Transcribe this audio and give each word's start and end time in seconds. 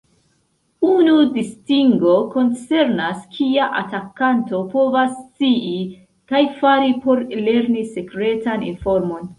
Unu 0.85 1.11
distingo 1.35 2.13
koncernas 2.31 3.19
kia 3.35 3.69
atakanto 3.83 4.63
povas 4.75 5.15
scii 5.21 5.79
kaj 6.35 6.45
fari 6.63 7.01
por 7.07 7.25
lerni 7.49 7.87
sekretan 7.97 8.69
informon. 8.75 9.27